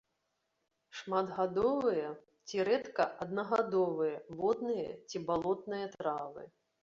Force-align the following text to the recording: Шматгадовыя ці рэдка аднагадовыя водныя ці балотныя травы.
Шматгадовыя 0.99 2.07
ці 2.47 2.63
рэдка 2.71 3.03
аднагадовыя 3.27 4.17
водныя 4.41 4.89
ці 5.11 5.17
балотныя 5.31 5.85
травы. 5.95 6.43